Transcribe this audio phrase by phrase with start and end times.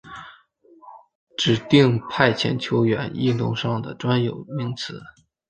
[1.37, 4.99] 指定派遣球员异动上的专有名词。